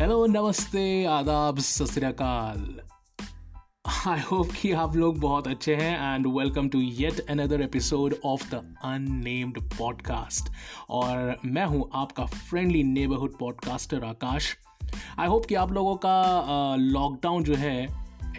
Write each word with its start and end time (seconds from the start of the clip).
Hello 0.00 0.26
नमस्ते 0.26 1.04
आदाब 1.04 1.58
सत 1.58 2.22
आई 4.06 4.20
होप 4.20 4.48
कि 4.62 4.72
आप 4.72 4.96
लोग 4.96 5.20
बहुत 5.20 5.48
अच्छे 5.48 5.74
हैं 5.74 6.14
and 6.14 6.26
welcome 6.26 6.68
to 6.68 6.80
yet 6.80 7.20
another 7.20 7.60
episode 7.60 8.14
of 8.24 8.50
the 8.50 8.76
unnamed 8.84 9.60
podcast 9.60 10.52
और 10.90 11.40
मैं 11.44 11.66
हूँ 11.66 11.90
आपका 11.94 12.26
friendly 12.26 12.82
neighbourhood 12.82 13.38
podcaster 13.38 14.04
Akash. 14.04 14.56
I 15.18 15.26
hope 15.26 15.46
कि 15.46 15.54
आप 15.54 15.72
लोगों 15.72 15.96
का 15.96 16.76
लॉकडाउन 16.78 17.40
uh, 17.40 17.46
जो 17.46 17.54
है 17.54 17.82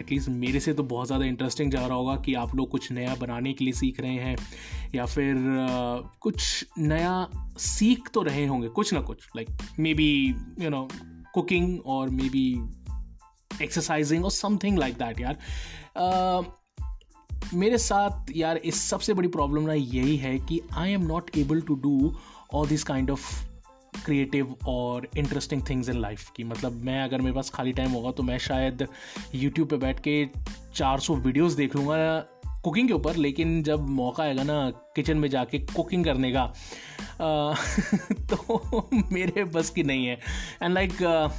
एटलीस्ट 0.00 0.28
मेरे 0.28 0.60
से 0.60 0.72
तो 0.72 0.82
बहुत 0.82 1.06
ज़्यादा 1.06 1.24
इंटरेस्टिंग 1.24 1.70
जा 1.70 1.86
रहा 1.86 1.96
होगा 1.96 2.16
कि 2.16 2.34
आप 2.34 2.56
लोग 2.56 2.70
कुछ 2.70 2.92
नया 2.92 3.14
बनाने 3.14 3.52
के 3.52 3.64
लिए 3.64 3.72
सीख 3.72 4.00
रहे 4.00 4.14
हैं 4.14 4.36
या 4.94 5.06
फिर 5.06 5.34
uh, 5.34 6.18
कुछ 6.20 6.66
नया 6.78 7.28
सीख 7.58 8.08
तो 8.14 8.22
रहे 8.22 8.46
होंगे 8.46 8.68
कुछ 8.68 8.94
ना 8.94 9.00
कुछ 9.00 9.18
like 9.36 9.48
maybe 9.94 10.34
you 10.58 10.70
know 10.70 10.88
cooking 11.38 11.80
और 11.86 12.10
मे 12.10 12.28
बी 12.28 12.46
एक्सरसाइजिंग 13.62 14.24
और 14.24 14.30
समथिंग 14.30 14.78
लाइक 14.78 14.94
दैट 14.94 15.20
यार। 15.20 15.36
Uh, 15.98 16.44
मेरे 17.54 17.78
साथ 17.78 18.36
यार 18.36 18.56
इस 18.56 18.80
सबसे 18.88 19.14
बड़ी 19.14 19.28
प्रॉब्लम 19.28 19.62
ना 19.62 19.72
यही 19.72 20.16
है 20.16 20.38
कि 20.38 20.60
I 20.74 20.92
am 20.92 21.06
not 21.06 21.30
able 21.36 21.60
to 21.60 21.74
do 21.74 22.16
all 22.54 22.68
this 22.68 22.84
kind 22.84 23.10
of 23.10 23.48
creative 24.04 24.54
और 24.66 25.08
इंटरेस्टिंग 25.18 25.62
थिंग्स 25.70 25.88
इन 25.88 26.00
लाइफ 26.00 26.30
की। 26.36 26.44
मतलब 26.44 26.72
मैं 26.72 27.02
अगर 27.02 27.20
मेरे 27.20 27.34
पास 27.34 27.50
खाली 27.50 27.72
टाइम 27.72 27.90
होगा 27.90 28.10
तो 28.10 28.22
मैं 28.22 28.38
शायद 28.38 28.86
यूट्यूब 29.34 29.68
पे 29.68 29.76
बैठ 29.76 30.00
के 30.00 30.28
400 30.74 31.16
वीडियोस 31.18 31.52
देख 31.52 31.76
लूँगा 31.76 32.26
कुकिंग 32.64 32.88
के 32.88 32.94
ऊपर 32.94 33.16
लेकिन 33.16 33.62
जब 33.62 33.88
मौका 33.88 34.22
आएगा 34.22 34.42
ना 34.42 34.70
किचन 34.70 35.16
में 35.16 35.28
जाके 35.28 35.58
कुकिंग 35.58 36.04
करने 36.04 36.32
का 36.32 36.42
आ, 37.20 37.54
तो 38.30 38.88
मेरे 39.12 39.44
बस 39.44 39.70
की 39.70 39.82
नहीं 39.82 40.06
है। 40.06 40.20
एंड 40.62 40.74
लाइक 40.74 40.92
like, 40.92 41.30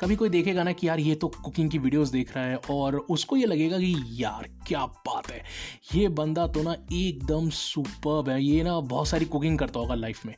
कभी 0.00 0.16
कोई 0.16 0.28
देखेगा 0.28 0.62
ना 0.62 0.72
कि 0.72 0.88
यार 0.88 1.00
ये 1.00 1.14
तो 1.14 1.28
कुकिंग 1.28 1.70
की 1.70 1.78
वीडियोस 1.78 2.08
देख 2.08 2.36
रहा 2.36 2.44
है 2.44 2.56
और 2.56 2.96
उसको 2.96 3.36
ये 3.36 3.46
लगेगा 3.46 3.78
कि 3.78 4.04
यार 4.10 4.48
क्या 4.66 4.86
बात 4.86 5.30
है 5.30 5.44
ये 5.94 6.08
बंदा 6.08 6.46
तो 6.46 6.62
ना 6.62 6.76
एकदम 6.92 7.50
सुपर 7.50 8.30
है 8.30 8.44
ये 8.44 8.62
ना 8.62 8.80
बहुत 8.80 9.08
सारी 9.08 9.24
कुकिंग 9.24 9.58
करता 9.58 9.80
होगा 9.80 9.94
लाइफ 9.94 10.26
में। 10.26 10.34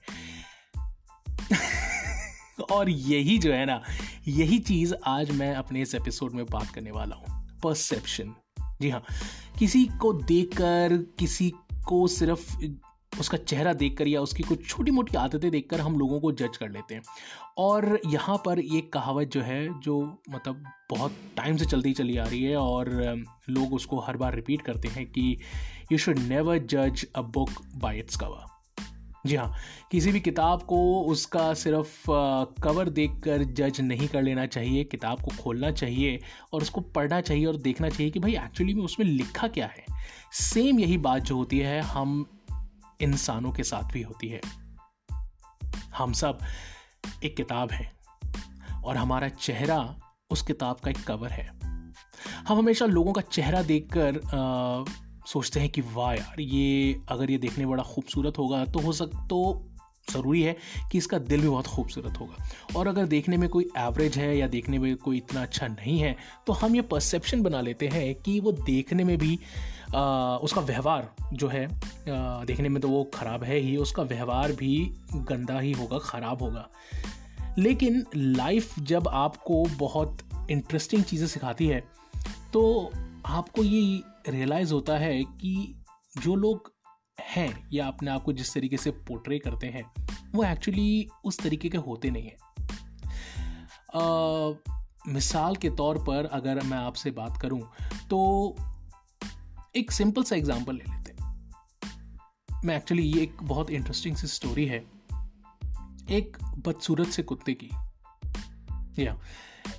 और 2.73 2.89
यही 2.89 3.39
जो 3.39 3.53
है 3.53 3.67
ना 3.67 3.83
यही 4.29 4.59
चीज़ 4.59 4.95
आज 5.07 5.31
मैं 5.31 5.55
अपने 5.55 5.83
इस 5.83 5.95
एपिसोड 5.95 6.33
में 6.33 6.45
बात 6.47 6.71
करने 6.71 6.91
वाला 6.91 7.17
हूँ 7.17 7.59
परसेप्शन 7.65 8.35
जी 8.83 8.91
हाँ। 8.91 9.05
किसी 9.59 9.85
को 10.01 10.13
देखकर, 10.13 10.97
किसी 11.19 11.53
को 11.89 12.07
सिर्फ़ 12.07 12.57
उसका 13.21 13.39
चेहरा 13.39 13.73
देखकर 13.73 14.09
या 14.09 14.21
उसकी 14.21 14.43
कुछ 14.43 14.67
छोटी 14.69 14.91
मोटी 14.91 15.17
आदतें 15.17 15.51
देखकर 15.51 15.81
हम 15.81 15.99
लोगों 15.99 16.21
को 16.21 16.33
जज 16.33 16.57
कर 16.57 16.71
लेते 16.71 16.95
हैं। 16.95 17.03
और 17.59 17.99
यहाँ 18.07 18.37
पर 18.47 18.61
ये 18.61 18.81
कहावत 18.81 19.29
जो 19.29 19.41
है, 19.41 19.81
जो 19.81 20.01
मतलब 20.31 20.65
बहुत 20.91 21.17
टाइम 21.37 21.57
से 21.57 21.65
चलती 21.65 21.93
चली 21.93 22.17
आ 22.17 22.25
रही 22.25 22.43
है 22.43 22.57
और 22.57 22.91
लोग 23.51 23.75
उसको 23.75 24.01
हर 24.01 24.17
बार 24.17 24.35
रिपीट 24.35 24.63
करते 24.63 24.89
हैं 24.89 25.07
कि 25.07 25.37
यू 25.93 25.99
शुड 25.99 26.19
नेवर 26.19 26.59
जज 26.59 27.07
a 27.17 27.23
book 27.23 27.51
by 27.77 27.99
its 27.99 28.17
cover 28.17 28.52
जी 29.27 29.37
हाँ 29.37 29.55
किसी 29.91 30.13
भी 30.13 30.21
किताब 30.21 30.63
को 30.63 30.79
उसका 31.03 31.55
सिर्फ़ 31.55 32.07
कवर 32.63 32.89
देखकर 32.89 33.43
जज 33.45 33.81
नहीं 33.81 34.09
कर 34.09 34.23
लेना 34.23 34.47
चाहिए, 34.47 34.85
किताब 34.85 35.23
को 35.23 35.43
खोलना 35.43 35.71
चाहिए 35.71 36.21
और 36.53 36.63
उसको 36.63 36.81
पढ़ना 36.81 37.21
चाहिए 37.21 37.47
और 37.47 37.57
देखना 37.57 37.89
चाहिए 37.89 38.11
कि 38.11 38.19
भाई 38.19 38.35
एक्चुअली 38.35 38.75
में 38.75 38.83
उसमें 38.83 39.07
लिखा 39.07 39.49
क्या 39.49 39.67
है। 39.67 39.85
सेम 40.33 40.81
यही 40.81 40.99
बात 40.99 41.23
जो 41.23 41.37
होती 41.37 41.59
है, 41.59 41.81
हम 41.81 42.27
इंसानों 43.01 43.53
के 43.53 43.63
साथ 43.63 43.93
भी 43.93 44.03
होती 44.03 44.29
है। 44.29 44.41
हम 45.97 46.13
सब 46.13 46.39
एक 47.25 47.37
किताब 47.37 47.73
है 47.73 47.93
और 48.85 48.97
हमारा 48.97 49.29
चेहरा 49.29 49.97
उस 50.31 50.43
किताब 50.43 50.77
का 50.77 50.91
एक 50.91 51.05
कवर 51.07 51.31
है। 51.31 51.47
हम 52.49 52.59
हमेशा 52.59 52.87
लोगों 52.87 53.13
का 53.13 53.21
चेहरा 53.21 53.63
देखकर 53.63 54.21
सोचते 55.33 55.61
हैं 55.61 55.69
कि 55.71 55.81
वाह 55.81 56.13
यार 56.15 56.41
ये 56.41 57.01
अगर 57.09 57.31
ये 57.31 57.39
देखने 57.39 57.67
बड़ा 57.67 57.83
खूबसूरत 57.83 58.39
होगा 58.39 58.65
तो 58.65 58.79
हो 58.79 58.93
सक 58.93 59.27
तो 59.31 59.43
ज़रूरी 60.13 60.43
है 60.43 60.57
कि 60.93 60.99
इसका 60.99 61.19
दिल 61.19 61.41
भी 61.41 61.49
बहुत 61.49 61.67
खूबसूरत 61.67 62.19
होगा। 62.21 62.79
और 62.79 62.89
अगर 62.89 63.05
देखने 63.07 63.37
में 63.37 63.49
कोई 63.49 63.65
एवरेज 63.79 64.17
है 64.19 64.37
या 64.39 64.47
देखने 64.49 64.79
में 64.79 64.97
कोई 64.97 65.17
इतना 65.17 65.43
अच्छा 65.43 65.67
नहीं 65.67 65.99
है 65.99 66.17
तो 66.47 66.53
हम 66.53 66.75
ये 66.77 66.83
परसेप्शन 66.83 67.43
बना 67.43 67.61
लेते 67.61 67.89
हैं 67.89 68.15
कि 68.15 68.39
वो 68.41 68.53
देखने 68.53 69.05
में 69.05 69.17
भी 69.19 69.39
आ, 69.95 70.37
उसका 70.37 70.61
व्यवहार 70.61 71.15
जो 71.33 71.49
है 71.49 71.65
आ, 71.67 72.45
देखने 72.45 72.69
में 72.69 72.81
तो 72.83 72.89
वो 72.89 73.05
ख़राब 73.15 73.45
है 73.45 73.59
ही 73.59 73.77
उसका 73.77 74.03
व्यवहार 74.03 74.53
भी 74.53 74.75
गंदा 75.15 75.59
ही 75.61 75.73
होगा 75.73 75.99
ख़राब 75.99 76.43
होगा। 76.43 76.69
लेकिन 77.59 78.05
लाइफ 78.17 78.79
जब 78.81 79.09
आपको 79.09 79.65
बहुत 79.79 80.19
इंटरेस्टिंग 80.51 81.05
चीज़ें 81.05 81.27
सिखाती 81.27 81.67
है 81.67 81.81
तो 82.53 82.91
आपको 83.27 83.63
ये 83.63 83.81
रियलाइज़ 84.29 84.75
होता 84.75 84.99
है 84.99 85.25
कि 85.25 85.85
जो 86.19 86.35
लोग 86.35 86.75
हैं 87.21 87.69
या 87.73 87.87
अपने 87.87 88.11
आप 88.11 88.23
को 88.23 88.33
जिस 88.33 88.55
तरीके 88.55 88.77
से 88.77 88.91
पोर्ट्रे 88.91 89.39
करते 89.39 89.67
हैं, 89.67 89.93
वो 90.33 90.45
एक्चुअली 90.45 91.09
उस 91.25 91.39
तरीके 91.39 91.69
के 91.69 91.79
होते 91.79 92.11
नहीं 92.11 92.25
हैं। 92.25 92.37
मिसाल 95.09 95.57
के 95.57 95.71
तौर 95.71 96.05
पर 96.05 96.25
अगर 96.25 96.63
मैं 96.63 96.79
आपसे 96.79 97.11
बात 97.11 97.41
करूँ 97.43 97.71
तो 98.11 98.57
एक 99.77 99.93
सिंपल 99.93 100.23
सा 100.23 100.37
एग्जांपल 100.37 100.75
ले 100.75 100.97
लेते 100.97 101.13
हैं। 101.13 101.51
मैं 102.65 102.77
एक्चुअली 102.77 103.03
ये 103.03 103.23
एक 103.23 103.37
बहुत 103.43 103.71
इंटरेस्टिंग 103.71 104.17
सी 104.17 104.27
स्टोरी 104.27 104.67
है। 104.67 104.79
एक 106.11 106.37
बदसूरत 106.45 107.09
से 107.09 107.23
कुत्ते 107.23 107.55
की। 107.55 107.71
या 109.05 109.21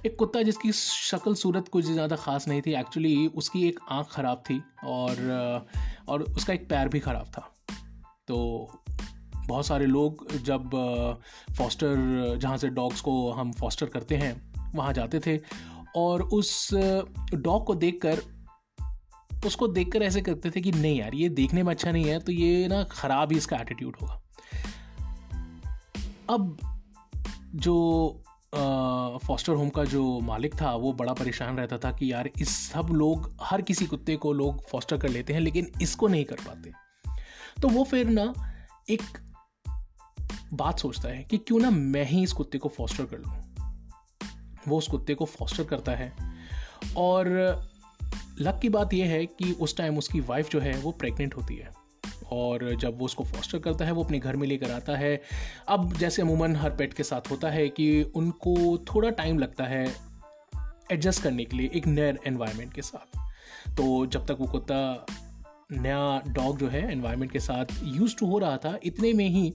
एक 0.06 0.16
कुत्ता 0.20 0.42
जिसकी 0.42 0.72
शक्ल 0.72 1.34
सूरत 1.34 1.68
कुछ 1.68 1.86
ज़्यादा 1.86 2.16
ख़ास 2.16 2.48
नहीं 2.48 2.62
थी 2.62 2.74
एक्चुअली 2.74 3.28
उसकी 3.28 3.68
एक 3.68 3.80
आँख 3.92 4.08
ख़राब 4.12 4.44
थी 4.50 4.62
और 4.84 5.68
और 6.08 6.22
उसका 6.22 6.54
एक 6.54 6.68
पैर 6.70 6.88
भी 6.88 7.00
ख़राब 7.00 7.28
था। 7.28 7.50
तो 8.28 8.38
बहुत 9.48 9.66
सारे 9.66 9.86
लोग 9.86 10.26
जब, 10.38 10.70
फॉस्टर, 11.58 12.38
जहाँ 12.42 12.58
से 12.58 12.70
डॉग्स 12.70 13.02
को 13.02 13.32
हम 13.32 13.52
फॉस्टर 13.52 13.86
करते 13.86 14.16
हैं, 14.16 14.52
वहाँ 14.76 14.94
जाते 14.94 15.20
थे 15.20 15.38
और 15.96 16.22
उस, 16.22 16.70
डॉग 17.34 17.66
को 17.66 17.76
देखकर, 17.76 18.22
उसको 19.46 19.68
देखकर 19.68 20.02
ऐसे 20.02 20.22
करते 20.22 20.52
थे 20.52 20.62
कि 20.62 20.72
नहीं 20.72 21.00
यार, 21.00 21.16
ये 21.16 21.30
देखने 21.30 21.64
में 21.64 21.74
अच्छा 21.74 21.92
नहीं 21.92 22.06
है 22.06 22.20
तो 22.20 22.32
ये 22.32 22.68
ना 22.68 22.84
ख़राब 22.84 23.32
ही 23.32 23.38
इसका 23.38 23.58
एटीट्यूड 23.58 23.96
होगा। 24.02 24.22
अब 26.30 26.58
जो 27.56 28.23
फॉस्टर 29.28 29.54
होम 29.54 29.70
का 29.70 29.84
जो 29.84 30.20
मालिक 30.20 30.62
था, 30.62 30.76
वो 30.76 30.94
बड़ा 30.94 31.14
परेशान 31.14 31.58
रहता 31.58 31.78
था 31.78 31.92
कि 31.92 32.14
यार, 32.14 32.30
इस 32.42 32.50
सब 32.72 32.88
लोग, 32.92 33.38
हर 33.42 33.62
किसी 33.62 33.86
कुत्ते 33.86 34.16
को 34.16 34.34
लोग 34.34 34.70
फॉस्टर 34.70 34.98
कर 34.98 35.10
लेते 35.10 35.34
हैं, 35.34 35.40
लेकिन 35.40 35.72
इसको 35.82 36.08
नहीं 36.08 36.26
कर 36.26 36.36
पाते। 36.36 36.72
तो 37.62 37.70
वो 37.70 37.84
फिर 37.84 38.08
ना 38.08 38.34
एक 38.90 39.02
बात 40.54 40.80
सोचता 40.80 41.10
है 41.10 41.24
कि 41.24 41.38
क्यों 41.38 41.60
ना 41.60 41.70
मैं 41.70 42.06
ही 42.06 42.24
इस 42.24 42.34
कुत्ते 42.34 42.58
को 42.58 42.70
फॉस्टर 42.70 43.06
कर 43.06 43.18
लूँ। 43.18 43.56
वो 44.68 44.78
उस 44.78 44.88
कुत्ते 44.88 45.16
को 45.16 45.26
फॉस्टर 45.26 45.64
करता 45.64 45.92
है 45.92 46.14
और 46.98 47.28
लक 48.40 48.60
की 48.62 48.70
बात 48.70 48.94
यह 48.94 49.10
है 49.10 49.26
कि 49.26 49.52
उस 49.52 49.78
टाइम 49.78 49.98
उसकी 49.98 50.20
वाइफ 50.20 50.50
जो 50.50 50.60
है, 50.60 50.78
वो 50.78 50.92
प्रेग्नेंट 50.92 51.36
होती 51.36 51.56
है। 51.56 51.83
और 52.34 52.76
जब 52.76 53.00
वो 53.00 53.06
उसको 53.06 53.24
फॉस्टर 53.24 53.60
करता 53.60 53.86
है, 53.86 53.92
वो 53.92 54.04
अपने 54.04 54.20
घर 54.20 54.36
में 54.36 54.48
लेकर 54.48 54.72
आता 54.72 54.96
है। 54.98 55.22
अब 55.68 55.94
जैसे 55.94 56.22
अमूमन 56.22 56.56
हर 56.56 56.76
पेट 56.76 56.94
के 56.94 57.04
साथ 57.04 57.32
होता 57.32 57.50
है 57.50 57.68
कि 57.70 58.04
उनको 58.16 58.78
थोड़ा 58.78 59.10
टाइम 59.10 59.40
लगता 59.40 59.64
है 59.64 59.86
एडजस्ट 60.92 61.24
करने 61.24 61.46
के 61.46 61.58
लिए 61.58 61.70
एक 61.76 61.88
नए 61.88 62.14
एनवायरनमेंट 62.28 62.74
के 62.74 62.82
साथ। 62.82 63.18
तो 63.78 64.06
जब 64.06 64.26
तक 64.26 64.38
वो 64.40 64.48
कुत्ता 64.48 65.06
नया 65.72 66.22
डॉग 66.28 66.58
जो 66.58 66.68
है 66.68 66.92
एनवायरनमेंट 66.92 67.32
के 67.32 67.40
साथ 67.40 67.66
यूज़ 67.84 68.16
टू 68.18 68.26
हो 68.26 68.40
रहा 68.40 68.58
था, 68.58 68.78
इतने 68.84 69.14
में 69.14 69.28
ही 69.30 69.54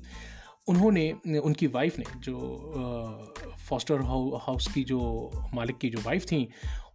उन्होंने, 0.69 1.13
उनकी 1.39 1.67
वाइफ 1.67 1.99
ने 1.99 2.05
जो 2.19 3.35
फॉस्टर 3.69 4.01
हाउस 4.41 4.67
की 4.73 4.83
जो 4.85 5.31
मालिक 5.55 5.79
की 5.79 5.89
जो 5.91 5.99
वाइफ 5.99 6.25
थी, 6.25 6.49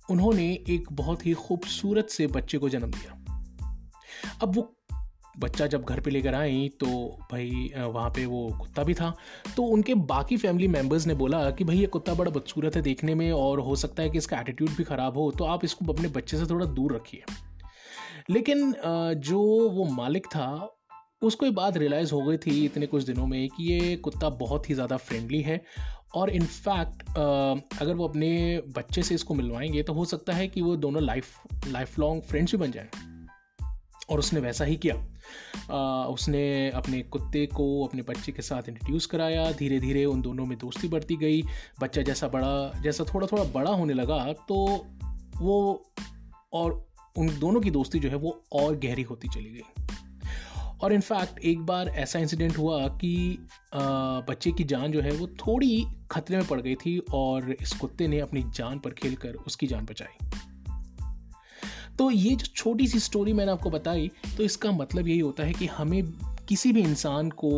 उन्होंने 0.09 0.45
एक 0.69 0.91
बहुत 0.91 1.25
ही 1.25 1.33
खूबसूरत 1.33 2.09
से 2.09 2.27
बच्चे 2.27 2.57
को 2.57 2.69
जन्म 2.69 2.91
दिया। 2.91 3.19
अब 4.41 4.55
वो 4.55 4.61
बच्चा 5.35 5.67
जब 5.67 5.83
घर 5.83 5.99
पे 5.99 6.11
लेकर 6.11 6.35
आई 6.35 6.67
तो 6.79 6.87
भाई 7.31 7.71
वहाँ 7.75 8.09
पे 8.09 8.25
वो 8.25 8.47
कुत्ता 8.59 8.83
भी 8.83 8.93
था। 8.93 9.13
तो 9.55 9.63
उनके 9.65 9.93
बाकी 10.05 10.37
फैमिली 10.37 10.67
मेंबर्स 10.67 11.07
ने 11.07 11.13
बोला 11.15 11.49
कि 11.51 11.63
भाई, 11.63 11.77
ये 11.77 11.87
कुत्ता 11.87 12.13
बड़ा 12.13 12.31
बदसूरत 12.31 12.75
है 12.75 12.81
देखने 12.81 13.15
में 13.15 13.31
और 13.31 13.59
हो 13.59 13.75
सकता 13.75 14.03
है 14.03 14.09
कि 14.09 14.17
इसका 14.17 14.39
एटीट्यूड 14.39 14.69
भी 14.69 14.83
ख़राब 14.83 15.17
हो 15.17 15.29
तो 15.31 15.45
आप 15.45 15.65
इसको 15.65 15.91
अपने 15.93 16.07
बच्चे 16.09 16.37
से 16.37 16.45
थोड़ा 16.45 16.65
दूर 16.67 16.95
रखिए। 16.95 17.23
लेकिन 18.29 18.73
जो 19.19 19.39
वो 19.69 19.85
मालिक 19.85 20.25
था, 20.25 20.77
उसको 21.21 21.45
ये 21.45 21.51
बात 21.51 21.77
रियलाइज़ 21.77 22.13
हो 22.13 22.21
गई 22.21 22.37
थी 22.37 22.63
इतने 22.65 22.85
कुछ 22.85 23.03
दिनों 23.03 23.25
में 23.27 23.47
कि 23.49 23.63
ये 23.63 23.95
कुत्ता 23.97 24.29
बहुत 24.37 24.69
ही 24.69 24.75
ज़्यादा 24.75 24.97
फ्रेंडली 24.97 25.41
है। 25.41 25.61
और 26.15 26.29
इनफैक्ट 26.29 27.01
अगर 27.81 27.93
वो 27.93 28.07
अपने 28.07 28.61
बच्चे 28.75 29.03
से 29.03 29.15
इसको 29.15 29.33
मिलवाएँगे 29.33 29.83
तो 29.83 29.93
हो 29.93 30.05
सकता 30.05 30.33
है 30.33 30.47
कि 30.47 30.61
वो 30.61 30.75
दोनों 30.77 31.03
लाइफ 31.03 31.67
लाइफ 31.67 31.97
लॉन्ग 31.99 32.21
फ्रेंड्स 32.21 32.51
भी 32.51 32.57
बन 32.57 32.71
जाए। 32.71 32.89
और 34.09 34.19
उसने 34.19 34.39
वैसा 34.39 34.65
ही 34.65 34.75
किया। 34.75 34.95
उसने 36.09 36.69
अपने 36.71 37.01
कुत्ते 37.03 37.45
को 37.45 37.65
अपने 37.85 38.01
बच्चे 38.01 38.31
के 38.31 38.41
साथ 38.41 38.69
इंट्रोड्यूस 38.69 39.05
कराया। 39.05 39.51
धीरे 39.51 39.79
धीरे 39.79 40.05
उन 40.05 40.21
दोनों 40.21 40.45
में 40.45 40.57
दोस्ती 40.57 40.87
बढ़ती 40.87 41.15
गई। 41.15 41.41
बच्चा 41.81 42.01
जैसा 42.01 42.27
बड़ा, 42.27 42.81
जैसा 42.81 43.05
थोड़ा 43.13 43.27
थोड़ा 43.27 43.43
बड़ा 43.43 43.71
होने 43.71 43.93
लगा 43.93 44.33
तो 44.47 44.55
वो 45.37 45.85
और 46.53 46.85
उन 47.17 47.27
दोनों 47.39 47.61
की 47.61 47.71
दोस्ती 47.71 47.99
जो 47.99 48.09
है 48.09 48.15
वो 48.15 48.41
और 48.53 48.75
गहरी 48.75 49.03
होती 49.03 49.27
चली 49.27 49.49
गई। 49.49 49.61
और 50.81 50.93
इनफैक्ट 50.93 51.39
एक 51.39 51.59
बार 51.59 51.87
ऐसा 51.89 52.19
इंसिडेंट 52.19 52.57
हुआ 52.57 52.87
कि 52.97 53.37
बच्चे 53.75 54.51
की 54.51 54.63
जान 54.63 54.91
जो 54.91 55.01
है 55.01 55.11
वो 55.11 55.27
थोड़ी 55.37 55.85
खतरे 56.11 56.37
में 56.37 56.47
पड़ 56.47 56.59
गई 56.61 56.75
थी 56.75 56.97
और 57.13 57.51
इस 57.51 57.73
कुत्ते 57.73 58.07
ने 58.07 58.19
अपनी 58.19 58.43
जान 58.55 58.79
पर 58.79 58.93
खेलकर 58.93 59.33
उसकी 59.47 59.67
जान 59.67 59.85
बचाई। 59.85 60.32
तो 61.99 62.09
ये 62.11 62.35
जो 62.35 62.45
छोटी 62.55 62.87
सी 62.87 62.99
स्टोरी 62.99 63.33
मैंने 63.33 63.51
आपको 63.51 63.69
बताई 63.69 64.11
तो 64.37 64.43
इसका 64.43 64.71
मतलब 64.71 65.07
यही 65.07 65.19
होता 65.19 65.43
है 65.43 65.53
कि 65.53 65.65
हमें 65.67 66.03
किसी 66.47 66.71
भी 66.73 66.81
इंसान 66.81 67.29
को 67.29 67.51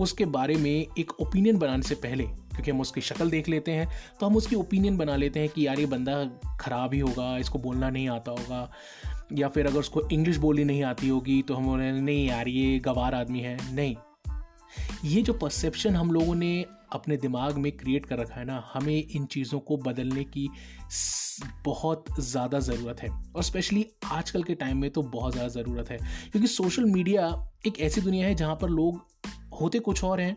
उसके 0.00 0.24
बारे 0.26 0.54
में 0.56 0.86
एक 0.98 1.10
ओपिनियन 1.20 1.58
बनाने 1.58 1.82
से 1.82 1.94
पहले, 1.94 2.24
क्योंकि 2.24 2.70
हम 2.70 2.80
उसकी 2.80 3.00
शक्ल 3.00 3.30
देख 3.30 3.48
लेते 3.48 3.72
हैं 3.72 3.88
तो 4.20 4.26
हम 4.26 4.36
उसकी 4.36 4.56
ओपिनियन 4.56 4.96
बना 4.96 5.16
लेते 5.16 5.40
हैं 5.40 5.48
कि 5.48 5.66
यार 5.66 5.80
ये 5.80 5.86
बंदा 5.86 6.24
ख़राब 6.60 6.94
ही 6.94 7.00
होगा, 7.00 7.36
इसको 7.38 7.58
बोलना 7.58 7.90
नहीं 7.90 8.08
आता 8.08 8.30
होगा, 8.30 8.70
या 9.32 9.48
फिर 9.48 9.66
अगर 9.66 9.78
उसको 9.78 10.08
इंग्लिश 10.08 10.36
बोलनी 10.36 10.64
नहीं 10.64 10.82
आती 10.84 11.08
होगी 11.08 11.40
तो 11.42 11.54
हम 11.54 11.66
बोले 11.66 11.92
नहीं 11.92 12.26
यार, 12.28 12.48
ये 12.48 12.78
गवार 12.78 13.14
आदमी 13.14 13.40
है। 13.40 13.58
नहीं। 13.74 13.96
ये 15.04 15.20
जो 15.22 15.32
परसेप्शन 15.32 15.96
हम 15.96 16.10
लोगों 16.12 16.34
ने 16.34 16.64
अपने 16.92 17.16
दिमाग 17.16 17.56
में 17.58 17.70
क्रिएट 17.72 18.04
कर 18.06 18.18
रखा 18.18 18.34
है 18.34 18.44
ना, 18.44 18.62
हमें 18.74 18.94
इन 18.94 19.24
चीज़ों 19.26 19.58
को 19.60 19.76
बदलने 19.76 20.24
की 20.26 20.48
बहुत 21.64 22.04
ज़्यादा 22.20 22.58
ज़रूरत 22.58 23.00
है। 23.00 23.08
और 23.36 23.42
स्पेशली 23.42 23.86
आजकल 24.04 24.42
के 24.42 24.54
टाइम 24.54 24.78
में 24.78 24.90
तो 24.90 25.02
बहुत 25.02 25.32
ज़्यादा 25.32 25.48
ज़रूरत 25.50 25.90
है। 25.90 25.98
क्योंकि 26.32 26.46
सोशल 26.46 26.84
मीडिया 26.84 27.26
एक 27.66 27.80
ऐसी 27.80 28.00
दुनिया 28.00 28.26
है 28.26 28.34
जहाँ 28.34 28.56
पर 28.56 28.68
लोग 28.68 29.00
होते 29.60 29.78
कुछ 29.78 30.04
और 30.04 30.20
हैं 30.20 30.36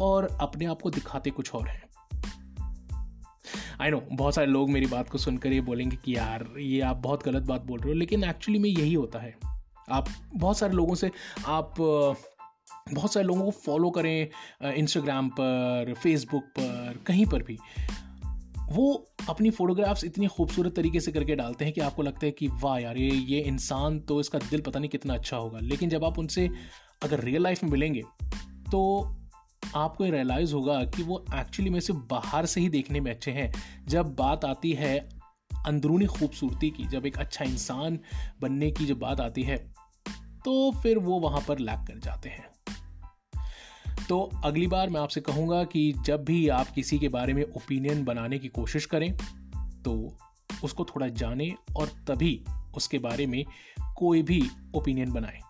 और 0.00 0.28
अपने 0.40 0.64
आप 0.64 0.82
को 0.82 0.90
दिखाते 0.90 1.30
कुछ 1.30 1.54
और 1.54 1.68
हैं। 1.68 1.82
आई 3.80 3.90
नो 3.90 4.02
बहुत 4.12 4.34
सारे 4.34 4.46
लोग 4.46 4.70
मेरी 4.70 4.86
बात 4.86 5.08
को 5.10 5.18
सुनकर 5.18 5.52
ये 5.52 5.60
बोलेंगे 5.60 5.96
कि 5.96 6.16
यार, 6.16 6.48
ये 6.58 6.80
आप 6.80 6.96
बहुत 6.96 7.24
गलत 7.24 7.42
बात 7.42 7.62
बोल 7.62 7.80
रहे 7.80 7.92
हो, 7.92 7.98
लेकिन 7.98 8.24
एक्चुअली 8.24 8.58
में 8.58 8.68
यही 8.70 8.94
होता 8.94 9.18
है। 9.18 9.34
आप, 9.88 10.08
बहुत 10.34 10.58
सारे 10.58 10.72
लोगों 10.72 10.94
से 10.94 11.10
आप 11.46 11.74
बहुत 12.92 13.12
सारे 13.12 13.26
लोगों 13.26 13.44
को 13.44 13.50
फॉलो 13.50 13.90
करें 13.90 14.28
इंस्टाग्राम 14.72 15.28
पर 15.28 15.94
फेसबुक 16.02 16.44
पर, 16.58 16.98
कहीं 17.06 17.26
पर 17.26 17.42
भी। 17.42 17.58
वो 18.70 19.06
अपनी 19.28 19.50
फ़ोटोग्राफ्स 19.50 20.04
इतनी 20.04 20.26
खूबसूरत 20.26 20.74
तरीके 20.74 21.00
से 21.00 21.12
करके 21.12 21.34
डालते 21.34 21.64
हैं 21.64 21.74
कि 21.74 21.80
आपको 21.80 22.02
लगता 22.02 22.26
है 22.26 22.32
कि, 22.32 22.48
वाह 22.48 22.78
यार, 22.78 22.98
ये 22.98 23.10
ये 23.10 23.40
इंसान 23.40 24.00
तो 24.00 24.20
इसका 24.20 24.38
दिल 24.50 24.60
पता 24.60 24.80
नहीं 24.80 24.90
कितना 24.90 25.14
अच्छा 25.14 25.36
होगा। 25.36 25.58
लेकिन 25.58 25.88
जब 25.88 26.04
आप 26.04 26.18
उनसे 26.18 26.48
अगर 27.02 27.20
रियल 27.20 27.42
लाइफ 27.42 27.62
में 27.64 27.70
मिलेंगे 27.70 28.02
तो 28.70 29.16
आपको 29.76 30.04
ये 30.04 30.10
रियलाइज़ 30.10 30.54
होगा 30.54 30.84
कि 30.84 31.02
वो 31.02 31.24
एक्चुअली 31.34 31.70
में 31.70 31.80
से 31.80 31.92
बाहर 31.92 32.46
से 32.46 32.60
ही 32.60 32.68
देखने 32.68 33.00
में 33.00 33.10
अच्छे 33.10 33.30
हैं। 33.30 33.52
जब 33.86 34.14
बात 34.14 34.44
आती 34.44 34.72
है 34.72 34.98
अंदरूनी 35.66 36.06
खूबसूरती 36.06 36.70
की, 36.70 36.84
जब 36.84 37.06
एक 37.06 37.18
अच्छा 37.18 37.44
इंसान 37.44 37.98
बनने 38.40 38.70
की 38.70 38.86
जब 38.86 38.98
बात 38.98 39.20
आती 39.20 39.42
है 39.42 39.56
तो 40.44 40.70
फिर 40.82 40.98
वो 40.98 41.18
वहाँ 41.20 41.40
पर 41.48 41.58
लैक 41.58 41.86
कर 41.88 41.98
जाते 41.98 42.28
हैं। 42.28 42.48
तो 44.10 44.30
अगली 44.44 44.66
बार 44.66 44.90
मैं 44.90 45.00
आपसे 45.00 45.20
कहूँगा 45.20 45.64
कि 45.64 45.94
जब 46.04 46.24
भी 46.24 46.48
आप 46.48 46.68
किसी 46.68 46.98
के 46.98 47.08
बारे 47.08 47.32
में 47.32 47.42
ओपिनियन 47.42 48.04
बनाने 48.04 48.38
की 48.38 48.48
कोशिश 48.48 48.86
करें 48.86 49.16
तो 49.82 50.18
उसको 50.64 50.84
थोड़ा 50.84 51.08
जानें 51.08 51.54
और 51.76 51.86
तभी 51.86 52.44
उसके 52.76 52.98
बारे 52.98 53.26
में 53.26 53.44
कोई 53.96 54.22
भी 54.22 54.50
ओपिनियन 54.74 55.12
बनाएँ। 55.12 55.40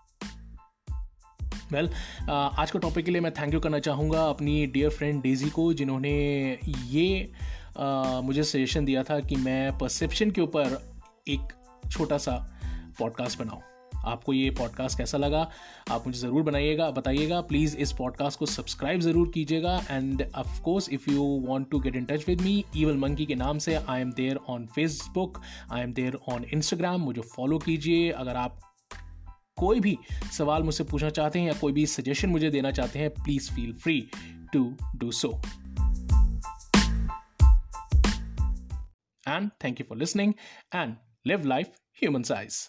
वेल 1.72 1.86
well, 1.86 2.30
आज 2.30 2.70
के 2.70 2.78
टॉपिक 2.78 3.04
के 3.04 3.10
लिए 3.10 3.20
मैं 3.20 3.32
थैंक 3.32 3.54
यू 3.54 3.60
करना 3.60 3.78
चाहूँगा 3.78 4.24
अपनी 4.24 4.66
डियर 4.66 4.90
फ्रेंड 4.90 5.22
डेजी 5.22 5.50
को 5.50 5.72
जिन्होंने 5.72 6.58
ये 6.86 7.32
uh, 7.72 8.22
मुझे 8.22 8.42
सजेशन 8.42 8.84
दिया 8.84 9.02
था 9.02 9.20
कि 9.20 9.36
मैं 9.36 9.78
परसेप्शन 9.78 10.30
के 10.30 10.40
ऊपर 10.40 10.92
एक 11.28 11.52
छोटा 11.90 12.18
सा 12.18 12.60
पॉडकास्ट 12.98 13.38
बनाऊँ। 13.38 13.62
आपको 14.04 14.32
ये 14.32 14.50
पॉडकास्ट 14.50 14.98
कैसा 14.98 15.18
लगा, 15.18 15.40
आप 15.90 16.06
मुझे 16.06 16.18
ज़रूर 16.18 16.42
बनाइएगा, 16.42 16.90
बताइएगा। 16.90 17.40
प्लीज़ 17.42 17.76
इस 17.76 17.92
पॉडकास्ट 17.92 18.38
को 18.38 18.46
सब्सक्राइब 18.46 19.00
ज़रूर 19.00 19.30
कीजिएगा। 19.34 19.76
And 19.90 20.22
of 20.34 20.60
course 20.62 20.88
if 20.88 21.10
you 21.10 21.24
want 21.46 21.70
to 21.70 21.80
get 21.80 21.96
in 21.96 22.04
touch 22.04 22.28
with 22.28 22.40
me 22.40 22.64
evil 22.76 22.96
monkey 22.98 23.26
के 23.26 23.34
नाम 23.34 23.58
से 23.58 23.74
I 23.74 24.00
am 24.00 24.12
there 24.12 24.40
on 24.48 24.66
Facebook 24.66 25.40
I 25.72 25.82
am 25.82 25.92
there 25.92 26.18
on 26.28 26.44
Instagram 26.52 27.00
मुझे 27.00 27.22
फॉलो 27.36 27.58
कीजिए। 27.58 28.10
अगर 28.10 28.36
आप 28.36 28.58
कोई 29.56 29.80
भी 29.80 29.96
सवाल 30.36 30.62
मुझसे 30.62 30.84
पूछना 30.84 31.08
चाहते 31.10 31.38
हैं 31.38 31.46
या 31.46 31.52
कोई 31.60 31.72
भी 31.72 31.86
सजेशन 31.86 32.28
मुझे 32.28 32.50
देना 32.50 32.70
चाहते 32.70 32.98
हैं 32.98 33.10
please 33.14 33.50
feel 33.52 33.72
free 33.74 34.00
to 34.52 34.62
do 34.96 35.10
so 35.12 35.30
and 39.26 39.50
thank 39.64 39.80
you 39.80 39.86
for 39.88 39.98
listening 39.98 40.32
and 40.74 40.96
live 41.26 41.46
life 41.46 41.72
human 42.02 42.22
size 42.22 42.68